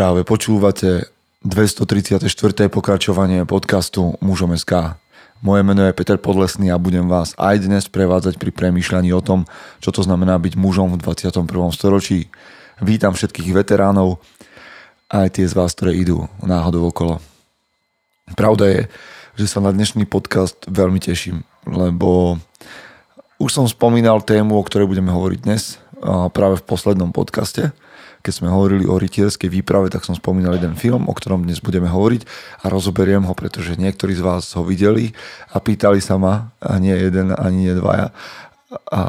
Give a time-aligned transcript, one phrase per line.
[0.00, 1.12] Práve počúvate
[1.44, 2.24] 234.
[2.72, 4.96] pokračovanie podcastu Mužom SK.
[5.44, 9.44] Moje meno je Peter Podlesný a budem vás aj dnes prevádzať pri premýšľaní o tom,
[9.84, 11.44] čo to znamená byť mužom v 21.
[11.76, 12.32] storočí.
[12.80, 14.24] Vítam všetkých veteránov,
[15.12, 17.20] aj tie z vás, ktoré idú náhodou okolo.
[18.40, 18.80] Pravda je,
[19.36, 22.40] že sa na dnešný podcast veľmi teším, lebo
[23.36, 25.76] už som spomínal tému, o ktorej budeme hovoriť dnes,
[26.32, 27.68] práve v poslednom podcaste–
[28.20, 31.88] keď sme hovorili o rytierskej výprave, tak som spomínal jeden film, o ktorom dnes budeme
[31.88, 32.22] hovoriť
[32.62, 35.16] a rozoberiem ho, pretože niektorí z vás ho videli
[35.50, 38.12] a pýtali sa ma, a nie jeden, ani nie dvaja,
[38.92, 39.00] a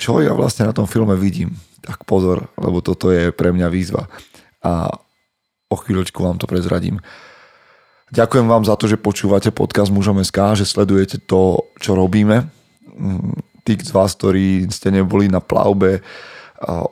[0.00, 1.52] čo ja vlastne na tom filme vidím.
[1.84, 4.08] Tak pozor, lebo toto je pre mňa výzva.
[4.64, 4.88] A
[5.68, 7.04] o chvíľočku vám to prezradím.
[8.08, 12.48] Ďakujem vám za to, že počúvate podcast Mužom SK, že sledujete to, čo robíme.
[13.64, 16.00] Tí z vás, ktorí ste neboli na plavbe,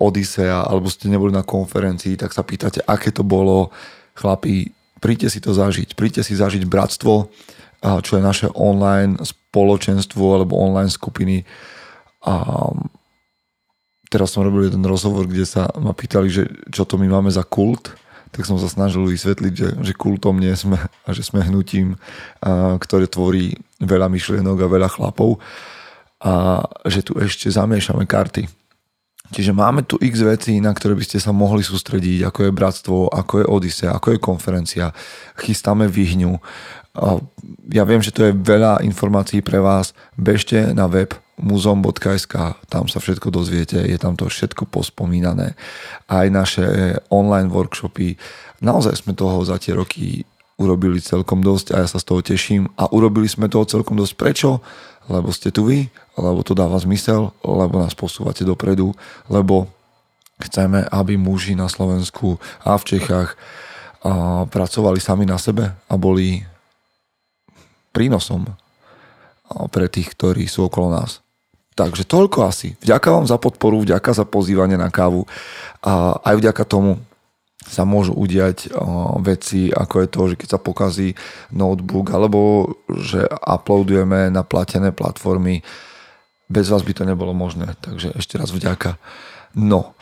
[0.03, 3.71] Odisea, alebo ste neboli na konferencii, tak sa pýtate, aké to bolo.
[4.13, 5.95] Chlapi, príďte si to zažiť.
[5.95, 7.31] Príďte si zažiť bratstvo,
[7.83, 11.47] čo je naše online spoločenstvo alebo online skupiny.
[12.27, 12.69] A
[14.11, 17.47] teraz som robil jeden rozhovor, kde sa ma pýtali, že čo to my máme za
[17.47, 17.97] kult
[18.33, 22.01] tak som sa snažil vysvetliť, že, že kultom nie sme a že sme hnutím,
[22.41, 25.37] a, ktoré tvorí veľa myšlienok a veľa chlapov
[26.25, 28.49] a že tu ešte zamiešame karty
[29.33, 32.97] Čiže máme tu x vecí, na ktoré by ste sa mohli sústrediť, ako je Bratstvo,
[33.09, 34.93] ako je Odisea, ako je konferencia.
[35.41, 36.37] Chystáme Vyhňu.
[37.73, 39.97] Ja viem, že to je veľa informácií pre vás.
[40.21, 45.57] Bežte na web muzeum.sk, tam sa všetko dozviete, je tam to všetko pospomínané.
[46.07, 48.21] Aj naše online workshopy.
[48.61, 50.29] Naozaj sme toho za tie roky
[50.61, 52.69] urobili celkom dosť a ja sa z toho teším.
[52.77, 54.15] A urobili sme toho celkom dosť.
[54.15, 54.61] Prečo?
[55.11, 58.95] Lebo ste tu vy, lebo to dáva zmysel, lebo nás posúvate dopredu,
[59.27, 59.71] lebo
[60.43, 63.39] chceme, aby muži na Slovensku a v Čechách
[64.03, 66.43] a pracovali sami na sebe a boli
[67.95, 68.51] prínosom
[69.71, 71.23] pre tých, ktorí sú okolo nás.
[71.73, 72.75] Takže toľko asi.
[72.83, 75.25] Vďaka vám za podporu, vďaka za pozývanie na kávu
[75.81, 76.99] a aj vďaka tomu
[77.67, 78.75] sa môžu udiať
[79.23, 81.15] veci, ako je to, že keď sa pokazí
[81.55, 82.39] notebook, alebo
[82.91, 85.63] že uploadujeme na platené platformy.
[86.51, 89.01] Bez vás by to nebolo možné, takže ešte raz vďaka.
[89.57, 89.95] No,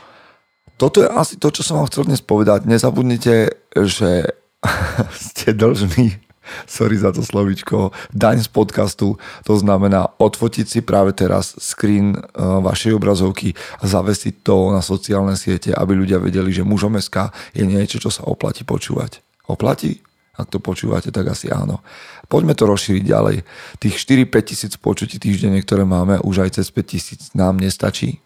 [0.80, 2.64] toto je asi to, čo som vám chcel dnes povedať.
[2.64, 4.32] Nezabudnite, že
[5.28, 6.29] ste dlžní
[6.64, 12.22] sorry za to slovičko, daň z podcastu, to znamená odfotiť si práve teraz screen eh,
[12.38, 17.64] vašej obrazovky a zavesiť to na sociálne siete, aby ľudia vedeli, že mužom SK je
[17.66, 19.22] niečo, čo sa oplatí počúvať.
[19.50, 20.00] Oplatí?
[20.40, 21.84] Ak to počúvate, tak asi áno.
[22.30, 23.36] Poďme to rozšíriť ďalej.
[23.76, 23.96] Tých
[24.30, 28.24] 4-5 tisíc počutí týždenne, ktoré máme, už aj cez 5 tisíc nám nestačí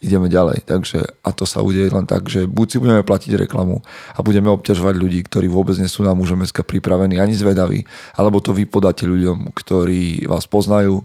[0.00, 0.68] ideme ďalej.
[0.68, 3.80] Takže, a to sa udeje len tak, že buď si budeme platiť reklamu
[4.14, 8.52] a budeme obťažovať ľudí, ktorí vôbec nie sú na mužom pripravení ani zvedaví, alebo to
[8.52, 11.04] vy podáte ľuďom, ktorí vás poznajú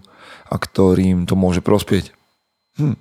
[0.51, 2.11] a ktorým to môže prospieť.
[2.79, 2.99] Hm.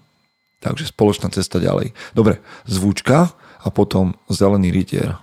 [0.61, 1.97] Takže spoločná cesta ďalej.
[2.13, 3.33] Dobre, zvučka
[3.65, 5.17] a potom zelený rytier.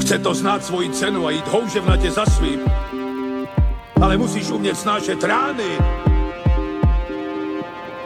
[0.00, 2.64] Chce to znáť svoji cenu a ísť houževnate za svým.
[3.96, 6.05] Ale musíš umieť snášať rány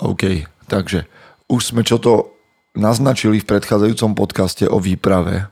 [0.00, 1.04] OK, takže
[1.50, 2.32] už sme čo to
[2.76, 5.50] naznačili v predchádzajúcom podcaste o výprave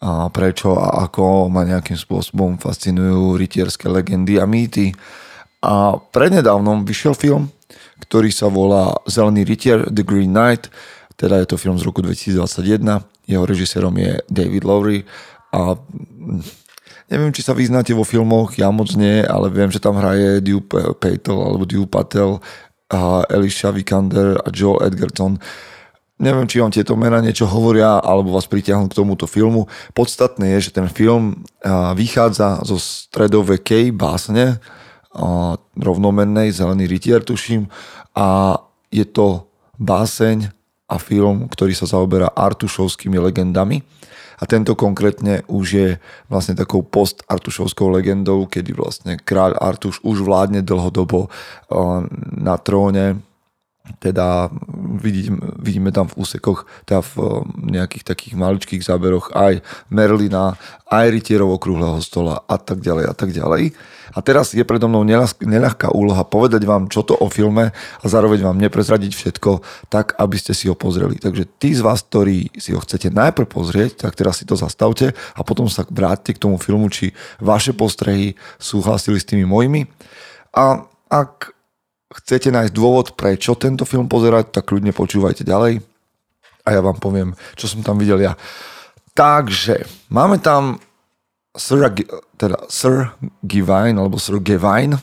[0.00, 4.96] a prečo a ako ma nejakým spôsobom fascinujú rytierské legendy a mýty.
[5.60, 7.52] A prednedávnom vyšiel film,
[8.00, 10.72] ktorý sa volá Zelený rytier, The Green Knight,
[11.20, 12.80] teda je to film z roku 2021,
[13.28, 15.04] jeho režisérom je David Lowry.
[15.52, 15.76] A
[17.12, 20.64] neviem, či sa vyznáte vo filmoch, ja moc nie, ale viem, že tam hraje Dew
[20.96, 22.40] Patel alebo Dew Patel,
[22.90, 25.38] a Elisha Vikander a Joe Edgerton.
[26.20, 29.70] Neviem, či vám tieto mena niečo hovoria, alebo vás pritiahnu k tomuto filmu.
[29.96, 31.46] Podstatné je, že ten film
[31.96, 34.60] vychádza zo stredovekej básne,
[35.80, 37.72] rovnomennej, Zelený rytier, tuším,
[38.12, 38.58] a
[38.92, 39.48] je to
[39.80, 40.52] báseň
[40.90, 43.80] a film, ktorý sa zaoberá artušovskými legendami
[44.40, 45.88] a tento konkrétne už je
[46.32, 51.32] vlastne takou post-Artušovskou legendou, kedy vlastne kráľ Artuš už vládne dlhodobo eh,
[52.40, 53.20] na tróne
[53.98, 54.52] teda
[55.02, 57.28] vidím, vidíme tam v úsekoch, teda v eh,
[57.80, 60.54] nejakých takých maličkých záberoch aj Merlina,
[60.90, 63.74] aj rytierov okrúhleho stola a tak ďalej a tak ďalej.
[64.10, 68.42] A teraz je predo mnou neľahká úloha povedať vám, čo to o filme a zároveň
[68.42, 71.14] vám neprezradiť všetko tak, aby ste si ho pozreli.
[71.14, 75.14] Takže tí z vás, ktorí si ho chcete najprv pozrieť, tak teraz si to zastavte
[75.14, 79.86] a potom sa vráťte k tomu filmu, či vaše postrehy súhlasili s tými mojimi.
[80.58, 81.54] A ak
[82.10, 85.82] chcete nájsť dôvod, prečo tento film pozerať, tak kľudne počúvajte ďalej
[86.66, 88.34] a ja vám poviem, čo som tam videl ja.
[89.14, 90.78] Takže, máme tam
[91.56, 91.82] Sir,
[92.38, 95.02] teda Sir Givine, alebo Sir Gevine,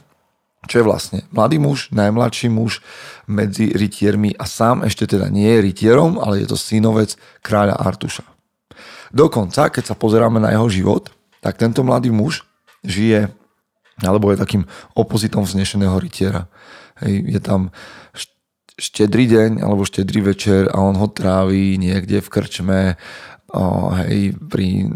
[0.68, 2.84] čo je vlastne mladý muž, najmladší muž
[3.28, 8.28] medzi rytiermi a sám ešte teda nie je rytierom, ale je to synovec kráľa Artuša.
[9.16, 11.08] Dokonca, keď sa pozeráme na jeho život,
[11.40, 12.44] tak tento mladý muž
[12.84, 13.32] žije,
[14.04, 14.64] alebo je takým
[14.94, 16.52] opozitom vznešeného rytiera.
[17.02, 17.62] Hej, je tam
[18.78, 22.82] štedrý deň alebo štedrý večer a on ho tráví niekde v krčme
[23.50, 24.94] o, hej, pri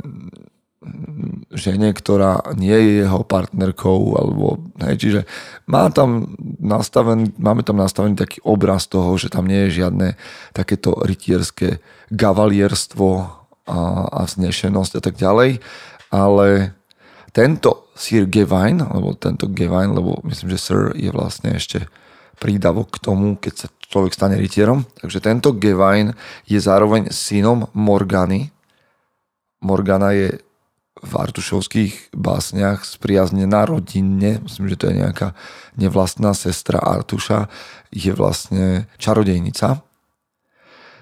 [1.53, 5.19] žene, ktorá nie je jeho partnerkou, alebo, hej, čiže
[5.69, 10.17] má tam nastavený, máme tam nastavený taký obraz toho, že tam nie je žiadne
[10.57, 13.09] takéto rytierské gavalierstvo
[13.69, 15.61] a, a vznešenosť a tak ďalej,
[16.09, 16.73] ale
[17.31, 21.87] tento Sir Gawain, alebo tento Gawain, lebo myslím, že Sir je vlastne ešte
[22.39, 24.83] prídavok k tomu, keď sa človek stane rytierom.
[24.99, 26.15] Takže tento Gawain
[26.47, 28.49] je zároveň synom Morgany.
[29.61, 30.41] Morgana je
[31.01, 35.33] v artušovských básniach spriaznená rodinne, myslím, že to je nejaká
[35.73, 37.49] nevlastná sestra Artuša,
[37.89, 39.81] je vlastne čarodejnica.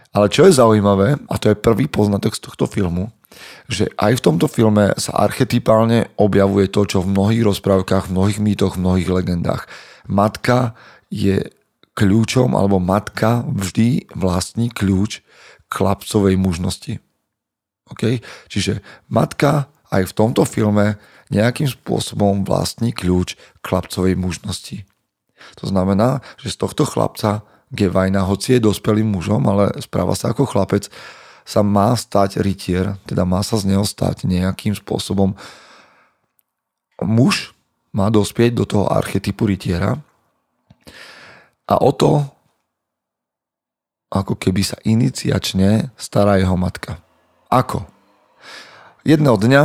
[0.10, 3.12] Ale čo je zaujímavé, a to je prvý poznatok z tohto filmu,
[3.70, 8.40] že aj v tomto filme sa archetypálne objavuje to, čo v mnohých rozprávkach, v mnohých
[8.42, 9.70] mýtoch, v mnohých legendách.
[10.10, 10.74] Matka
[11.14, 11.50] je
[11.94, 15.22] kľúčom, alebo matka vždy vlastní kľúč
[15.68, 17.04] k chlapcovej mužnosti.
[17.92, 18.24] Okay?
[18.48, 18.80] Čiže
[19.12, 20.96] matka aj v tomto filme
[21.30, 24.86] nejakým spôsobom vlastní kľúč k chlapcovej mužnosti.
[25.62, 30.50] To znamená, že z tohto chlapca Gevajna, hoci je dospelým mužom, ale správa sa ako
[30.50, 30.90] chlapec,
[31.50, 35.34] sa má stať rytier, teda má sa z neho stať nejakým spôsobom.
[37.02, 37.58] Muž
[37.90, 39.98] má dospieť do toho archetypu rytiera
[41.66, 42.22] a o to,
[44.14, 47.02] ako keby sa iniciačne stará jeho matka.
[47.50, 47.90] Ako?
[49.02, 49.64] Jedného dňa,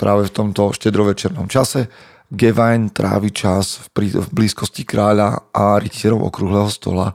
[0.00, 1.92] práve v tomto štedrovečernom čase,
[2.30, 7.12] Gevain trávi čas v, blízkosti kráľa a rytierov okrúhleho stola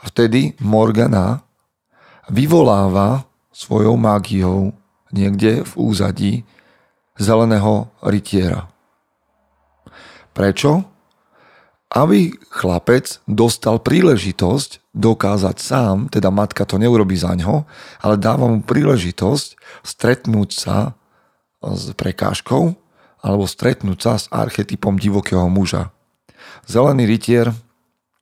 [0.00, 1.44] vtedy Morgana
[2.32, 4.76] vyvoláva svojou mágiou
[5.08, 6.32] niekde v úzadí
[7.16, 8.68] zeleného rytiera.
[10.36, 10.84] Prečo?
[11.88, 17.64] Aby chlapec dostal príležitosť dokázať sám, teda matka to neurobi za ňo,
[18.04, 20.92] ale dáva mu príležitosť stretnúť sa
[21.64, 22.76] s prekážkou
[23.24, 25.88] alebo stretnúť sa s archetypom divokého muža.
[26.68, 27.56] Zelený rytier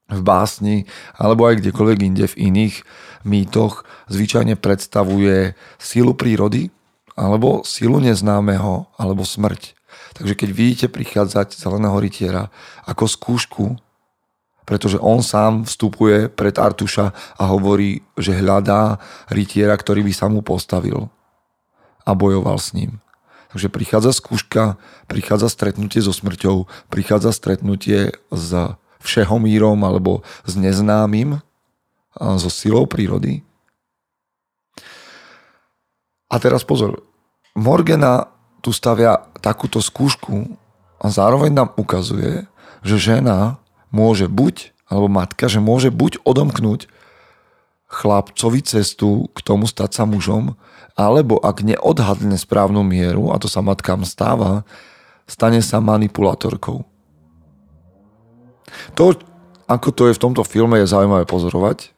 [0.08, 0.76] v básni
[1.16, 2.84] alebo aj kdekoľvek inde v iných
[3.24, 6.68] mýtoch zvyčajne predstavuje sílu prírody
[7.16, 9.72] alebo sílu neznámeho alebo smrť.
[10.14, 12.52] Takže keď vidíte prichádzať zeleného rytiera
[12.86, 13.64] ako skúšku,
[14.64, 18.96] pretože on sám vstupuje pred Artuša a hovorí, že hľadá
[19.28, 21.12] rytiera, ktorý by sa mu postavil
[22.04, 23.00] a bojoval s ním.
[23.52, 31.38] Takže prichádza skúška, prichádza stretnutie so smrťou, prichádza stretnutie s všehomírom alebo s neznámym,
[32.16, 33.44] so silou prírody.
[36.30, 37.04] A teraz pozor,
[37.54, 38.32] Morgana
[38.64, 40.56] tu stavia takúto skúšku
[40.98, 42.48] a zároveň nám ukazuje,
[42.82, 43.60] že žena
[43.92, 46.88] môže buď, alebo matka, že môže buď odomknúť
[47.86, 50.58] chlapcovi cestu k tomu stať sa mužom,
[50.98, 54.66] alebo ak neodhadne správnu mieru, a to sa matkám stáva,
[55.26, 56.82] stane sa manipulátorkou.
[58.98, 59.16] To,
[59.66, 61.92] ako to je v tomto filme, je zaujímavé pozorovať.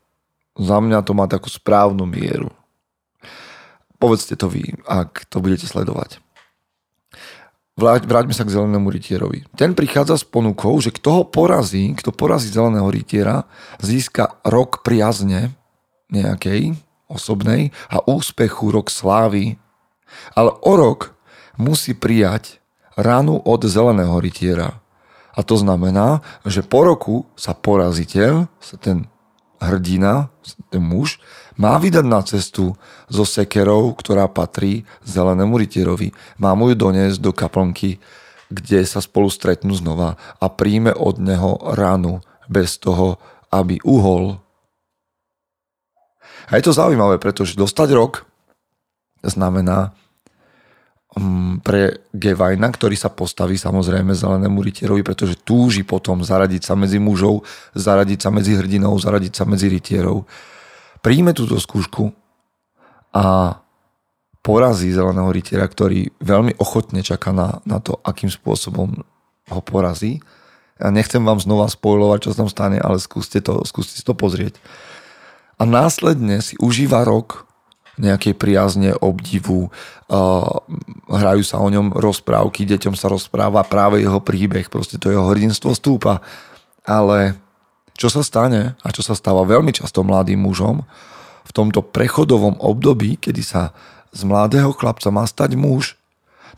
[0.57, 2.49] Za mňa to má takú správnu mieru.
[3.97, 6.21] Povedzte to vy, ak to budete sledovať.
[7.77, 9.45] Vráťme sa k zelenému rytierovi.
[9.53, 13.45] Ten prichádza s ponukou, že kto ho porazí, kto porazí zeleného rytiera,
[13.85, 15.53] získa rok priazne
[16.09, 16.73] nejakej
[17.05, 19.61] osobnej a úspechu, rok slávy.
[20.33, 21.21] Ale o rok
[21.61, 22.65] musí prijať
[22.97, 24.81] ranu od zeleného rytiera.
[25.37, 29.05] A to znamená, že po roku sa poraziteľ, sa ten
[29.61, 30.33] hrdina,
[30.73, 31.21] ten muž,
[31.57, 32.77] má vydať na cestu
[33.09, 36.13] so sekerou, ktorá patrí zelenému rytierovi.
[36.41, 38.01] Má mu ju doniesť do kaplnky,
[38.49, 43.21] kde sa spolu stretnú znova a príjme od neho ránu bez toho,
[43.53, 44.41] aby uhol
[46.47, 48.23] A je to zaujímavé, pretože dostať rok
[49.27, 49.99] znamená
[51.65, 57.49] pre Gevajna, ktorý sa postaví samozrejme zelenému rytierovi, pretože túži potom zaradiť sa medzi mužov,
[57.73, 60.29] zaradiť sa medzi hrdinou, zaradiť sa medzi rytierov.
[61.01, 62.13] Príjme túto skúšku
[63.17, 63.57] a
[64.45, 69.01] porazí zeleného rytiera, ktorý veľmi ochotne čaká na, na to, akým spôsobom
[69.49, 70.21] ho porazí.
[70.77, 74.13] Ja nechcem vám znova spojovať, čo sa tam stane, ale skúste, to, skúste si to
[74.13, 74.61] pozrieť.
[75.57, 77.49] A následne si užíva rok
[77.97, 80.51] nejakej priazne, obdivu, uh,
[81.09, 85.73] hrajú sa o ňom rozprávky, deťom sa rozpráva práve jeho príbeh, proste to jeho hrdinstvo
[85.73, 86.21] stúpa.
[86.85, 87.41] Ale
[87.97, 90.85] čo sa stane a čo sa stáva veľmi často mladým mužom,
[91.47, 93.71] v tomto prechodovom období, kedy sa
[94.11, 95.95] z mladého chlapca má stať muž,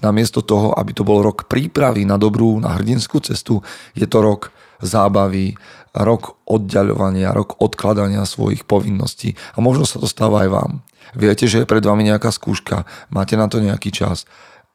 [0.01, 3.61] namiesto toho, aby to bol rok prípravy na dobrú, na hrdinskú cestu,
[3.93, 5.59] je to rok zábavy,
[5.95, 9.35] rok oddiaľovania, rok odkladania svojich povinností.
[9.55, 10.73] A možno sa to stáva aj vám.
[11.17, 14.29] Viete, že je pred vami nejaká skúška, máte na to nejaký čas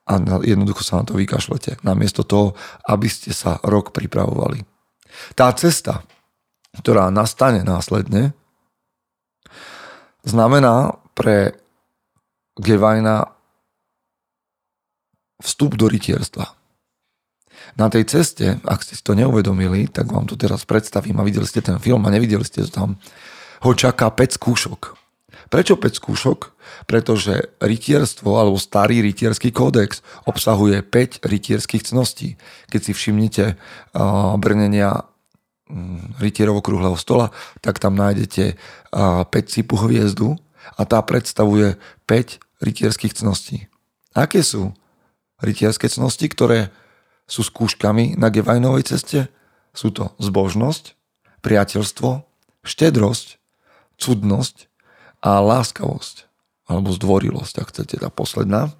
[0.03, 1.79] a jednoducho sa na to vykašlete.
[1.85, 4.65] Namiesto toho, aby ste sa rok pripravovali.
[5.37, 6.03] Tá cesta,
[6.75, 8.33] ktorá nastane následne,
[10.25, 11.55] znamená pre
[12.53, 13.33] Gevajna
[15.41, 16.53] vstup do rytierstva.
[17.73, 21.47] Na tej ceste, ak ste si to neuvedomili, tak vám to teraz predstavím a videli
[21.47, 23.01] ste ten film a nevideli ste to tam,
[23.63, 25.02] ho čaká 5 skúšok.
[25.51, 26.39] Prečo 5 skúšok?
[26.87, 32.39] Pretože rytierstvo alebo starý rytierský kódex obsahuje 5 rytierských cností.
[32.71, 35.07] Keď si všimnete uh, brnenia
[35.67, 40.39] um, rytierov okrúhleho stola, tak tam nájdete uh, 5 cipu hviezdu
[40.79, 41.75] a tá predstavuje
[42.07, 43.67] 5 rytierských cností.
[44.15, 44.71] Aké sú
[45.43, 46.71] rytierské cnosti, ktoré
[47.27, 49.27] sú skúškami na Gevajnovej ceste?
[49.73, 50.93] Sú to zbožnosť,
[51.41, 52.23] priateľstvo,
[52.63, 53.41] štedrosť,
[53.97, 54.72] cudnosť
[55.23, 56.27] a láskavosť.
[56.67, 58.75] Alebo zdvorilosť, ak chcete, tá posledná.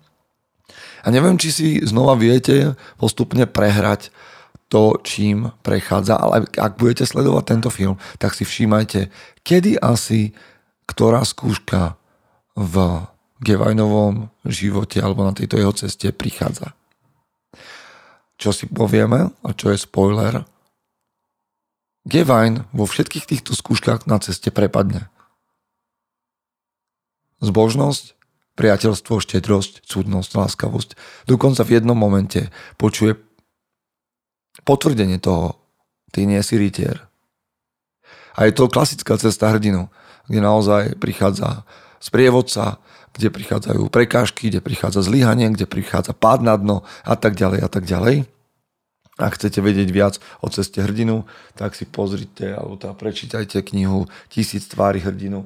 [1.04, 4.12] A neviem, či si znova viete postupne prehrať
[4.68, 9.12] to, čím prechádza, ale ak budete sledovať tento film, tak si všímajte,
[9.46, 10.34] kedy asi
[10.88, 11.96] ktorá skúška
[12.54, 13.08] v
[13.44, 16.76] Gevajnovom živote alebo na tejto jeho ceste prichádza.
[18.40, 20.44] Čo si povieme a čo je spoiler,
[22.04, 25.08] Gevajn vo všetkých týchto skúškach na ceste prepadne.
[27.44, 28.16] Zbožnosť,
[28.56, 30.90] priateľstvo, štedrosť, cudnosť, láskavosť.
[31.28, 32.48] Dokonca v jednom momente
[32.80, 33.20] počuje
[34.64, 35.60] potvrdenie toho,
[36.16, 37.04] ty nie si rytier.
[38.40, 39.92] A je to klasická cesta hrdinu
[40.28, 41.68] kde naozaj prichádza
[42.00, 42.80] sprievodca,
[43.14, 47.70] kde prichádzajú prekážky, kde prichádza zlyhanie, kde prichádza pád na dno a tak ďalej a
[47.70, 48.26] tak ďalej.
[49.22, 54.66] Ak chcete vedieť viac o ceste hrdinu, tak si pozrite alebo teda prečítajte knihu Tisíc
[54.66, 55.46] tvári hrdinu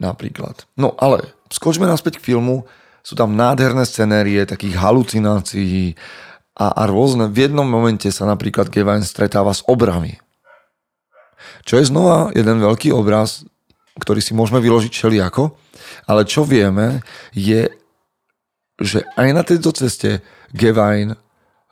[0.00, 0.64] napríklad.
[0.74, 2.64] No ale skočme naspäť k filmu.
[3.00, 5.96] Sú tam nádherné scenérie takých halucinácií
[6.56, 7.32] a, a rôzne.
[7.32, 10.20] V jednom momente sa napríklad Gavin stretáva s obrami.
[11.64, 13.44] Čo je znova jeden veľký obraz
[14.00, 15.52] ktorý si môžeme vyložiť všelijako,
[16.08, 17.04] ale čo vieme
[17.36, 17.68] je,
[18.80, 20.24] že aj na tejto ceste
[20.56, 21.20] Gevine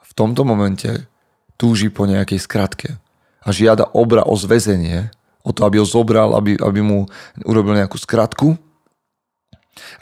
[0.04, 1.08] v tomto momente
[1.56, 3.00] túži po nejakej skratke
[3.42, 5.08] a žiada obra o zväzenie,
[5.42, 7.07] o to, aby ho zobral, aby, aby mu
[7.47, 8.59] urobil nejakú skratku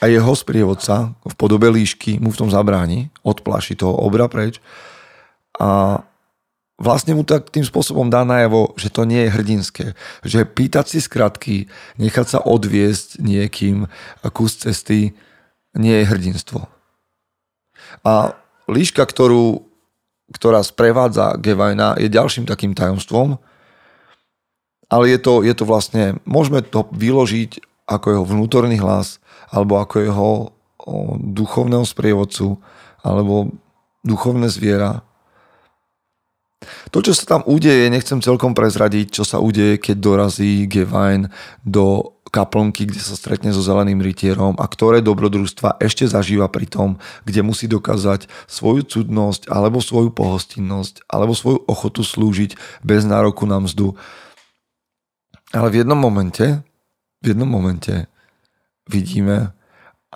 [0.00, 4.60] a jeho sprievodca v podobe líšky mu v tom zabráni, odpláši toho obra preč
[5.60, 6.00] a
[6.76, 9.86] vlastne mu tak tým spôsobom dá najavo, že to nie je hrdinské.
[10.24, 11.56] Že pýtať si skratky,
[11.96, 13.88] nechať sa odviesť niekým
[14.32, 15.16] kus cesty
[15.76, 16.68] nie je hrdinstvo.
[18.04, 18.36] A
[18.68, 19.64] líška, ktorú,
[20.32, 23.40] ktorá sprevádza Gevajna, je ďalším takým tajomstvom,
[24.86, 29.96] ale je to, je to vlastne, môžeme to vyložiť ako jeho vnútorný hlas, alebo ako
[30.02, 30.30] jeho
[31.22, 32.58] duchovného sprievodcu,
[33.02, 33.50] alebo
[34.06, 35.06] duchovné zviera,
[36.90, 41.28] to, čo sa tam udeje, nechcem celkom prezradiť, čo sa udeje, keď dorazí Gevine
[41.62, 46.88] do kaplnky, kde sa stretne so zeleným rytierom a ktoré dobrodružstva ešte zažíva pri tom,
[47.22, 53.62] kde musí dokázať svoju cudnosť alebo svoju pohostinnosť alebo svoju ochotu slúžiť bez nároku na
[53.62, 53.94] mzdu.
[55.54, 56.62] Ale v jednom momente,
[57.22, 58.10] v jednom momente
[58.90, 59.54] vidíme,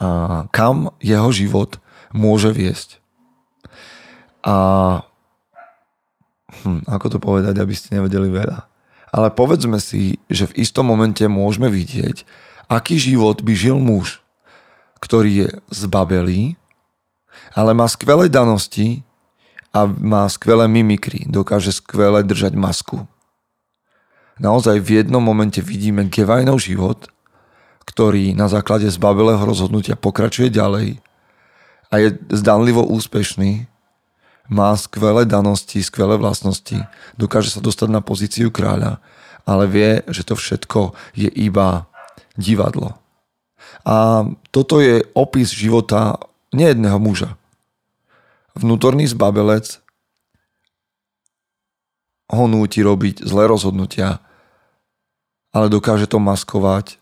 [0.01, 1.77] a kam jeho život
[2.17, 2.99] môže viesť.
[4.41, 4.57] A
[6.65, 8.65] hm, ako to povedať, aby ste nevedeli veľa.
[9.11, 12.25] Ale povedzme si, že v istom momente môžeme vidieť,
[12.71, 14.23] aký život by žil muž,
[15.03, 16.55] ktorý je zbabelý,
[17.55, 19.03] ale má skvelé danosti
[19.75, 23.10] a má skvelé mimikry, dokáže skvele držať masku.
[24.41, 27.13] Naozaj v jednom momente vidíme Gevajnov život,
[27.85, 30.97] ktorý na základe zbabelého rozhodnutia pokračuje ďalej
[31.93, 33.69] a je zdanlivo úspešný,
[34.49, 36.89] má skvelé danosti, skvelé vlastnosti,
[37.21, 38.99] dokáže sa dostať na pozíciu kráľa,
[39.45, 41.85] ale vie, že to všetko je iba
[42.35, 42.97] divadlo.
[43.85, 46.17] A toto je opis života
[46.57, 47.37] nejedného muža.
[48.57, 49.79] Vnútorný zbabelec
[52.33, 54.23] ho núti robiť zlé rozhodnutia,
[55.51, 56.99] ale dokáže to maskovať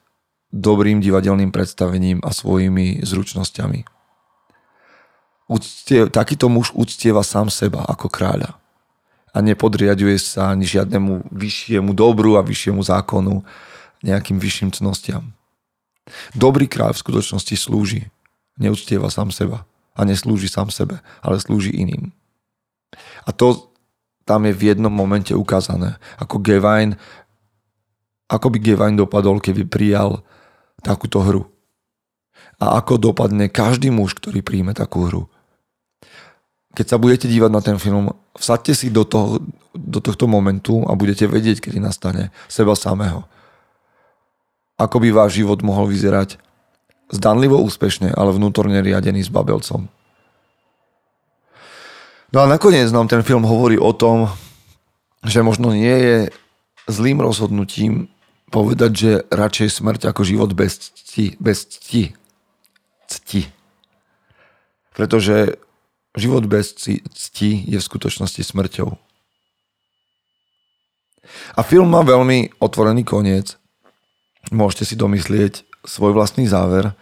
[0.49, 3.85] dobrým divadelným predstavením a svojimi zručnosťami.
[5.49, 8.57] Uctie, takýto muž uctieva sám seba ako kráľa
[9.33, 13.45] a nepodriaduje sa ani žiadnemu vyššiemu dobru a vyššiemu zákonu,
[14.05, 15.37] nejakým vyšším cnostiam.
[16.33, 18.09] Dobrý kráľ v skutočnosti slúži,
[18.57, 22.13] neúctieva sám seba a neslúži sám sebe, ale slúži iným.
[23.29, 23.69] A to
[24.25, 27.01] tam je v jednom momente ukázané, ako Gevain,
[28.29, 30.21] ako by Gevain dopadol, keby prijal
[30.85, 31.49] takúto hru.
[32.61, 35.23] A ako dopadne každý muž, ktorý príjme takú hru.
[36.77, 39.43] Keď sa budete dívať na ten film, vsaďte si do, toho,
[39.73, 43.25] do tohto momentu a budete vedieť, kedy nastane seba samého.
[44.79, 46.39] Ako by váš život mohol vyzerať
[47.11, 49.89] zdanlivo úspešne, ale vnútorne riadený s babelcom.
[52.29, 54.29] No a nakoniec nám ten film hovorí o tom,
[55.25, 56.17] že možno nie je
[56.87, 58.13] zlým rozhodnutím
[58.49, 61.37] povedať, že radšej smrť ako život bez cti.
[61.39, 62.13] Bez cti.
[63.09, 63.43] Cti.
[64.93, 65.61] Pretože
[66.17, 68.89] život bez cti je v skutočnosti smrťou.
[71.55, 73.61] A film má veľmi otvorený koniec.
[74.49, 76.97] Môžete si domyslieť svoj vlastný záver.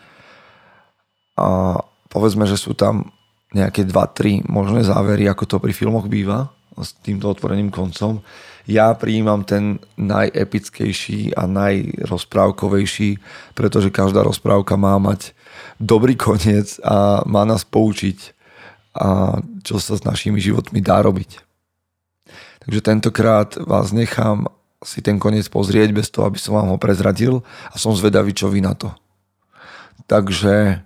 [1.38, 1.78] A
[2.10, 3.14] povedzme, že sú tam
[3.54, 6.50] nejaké 2-3 možné závery, ako to pri filmoch býva
[6.80, 8.20] s týmto otvoreným koncom.
[8.66, 13.22] Ja prijímam ten najepickejší a najrozprávkovejší,
[13.54, 15.32] pretože každá rozprávka má mať
[15.78, 18.34] dobrý koniec a má nás poučiť,
[18.96, 21.40] a čo sa s našimi životmi dá robiť.
[22.66, 24.50] Takže tentokrát vás nechám
[24.82, 28.50] si ten koniec pozrieť bez toho, aby som vám ho prezradil a som zvedavý, čo
[28.50, 28.90] vy na to.
[30.10, 30.82] Takže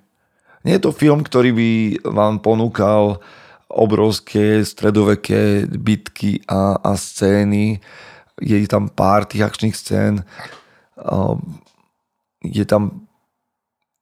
[0.64, 1.70] nie je to film, ktorý by
[2.04, 3.24] vám ponúkal
[3.70, 7.78] obrovské stredoveké bitky a, a scény.
[8.42, 10.26] Je tam pár tých akčných scén.
[12.42, 13.06] Je tam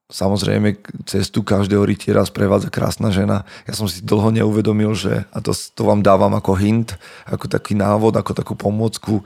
[0.09, 3.45] samozrejme cestu každého rytiera sprevádza krásna žena.
[3.69, 6.97] Ja som si dlho neuvedomil, že, a to, to vám dávam ako hint,
[7.29, 9.21] ako taký návod, ako takú pomôcku,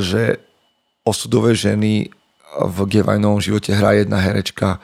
[0.00, 0.40] že
[1.04, 2.08] osudové ženy
[2.52, 4.80] v Gevajnovom živote hrá jedna herečka,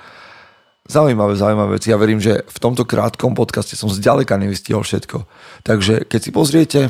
[0.88, 1.92] Zaujímavé, zaujímavé veci.
[1.92, 5.28] Ja verím, že v tomto krátkom podcaste som zďaleka nevystihol všetko.
[5.60, 6.80] Takže keď si pozriete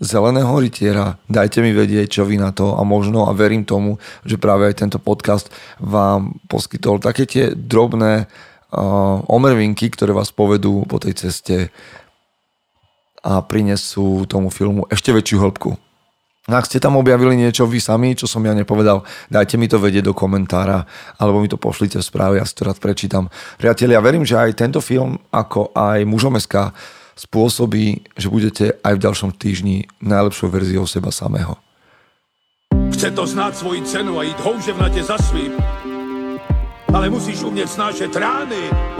[0.00, 4.40] Zeleného rytiera, dajte mi vedieť, čo vy na to a možno a verím tomu, že
[4.40, 10.96] práve aj tento podcast vám poskytol také tie drobné uh, omrvinky, ktoré vás povedú po
[11.00, 11.68] tej ceste
[13.20, 15.89] a prinesú tomu filmu ešte väčšiu hĺbku.
[16.48, 19.76] No ak ste tam objavili niečo vy sami, čo som ja nepovedal, dajte mi to
[19.76, 20.88] vedieť do komentára
[21.20, 23.28] alebo mi to pošlite v správe, ja si to rád prečítam.
[23.60, 26.72] Priatelia, verím, že aj tento film, ako aj mužomeská,
[27.20, 31.60] spôsobí, že budete aj v ďalšom týždni najlepšou verziou seba samého.
[32.96, 35.52] Chce to znáť svoji cenu a ísť houževnate za svým,
[36.88, 38.99] ale musíš umieť snášať rány